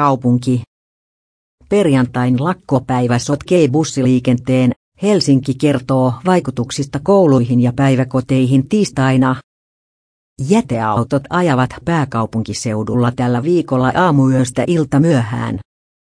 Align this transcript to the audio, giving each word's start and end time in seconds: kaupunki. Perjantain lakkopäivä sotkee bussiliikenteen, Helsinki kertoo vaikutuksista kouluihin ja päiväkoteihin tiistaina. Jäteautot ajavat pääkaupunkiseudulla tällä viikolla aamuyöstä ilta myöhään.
kaupunki. 0.00 0.62
Perjantain 1.68 2.44
lakkopäivä 2.44 3.18
sotkee 3.18 3.68
bussiliikenteen, 3.68 4.72
Helsinki 5.02 5.54
kertoo 5.54 6.12
vaikutuksista 6.26 7.00
kouluihin 7.02 7.60
ja 7.60 7.72
päiväkoteihin 7.76 8.68
tiistaina. 8.68 9.36
Jäteautot 10.48 11.22
ajavat 11.30 11.70
pääkaupunkiseudulla 11.84 13.12
tällä 13.16 13.42
viikolla 13.42 13.92
aamuyöstä 13.94 14.64
ilta 14.66 15.00
myöhään. 15.00 15.58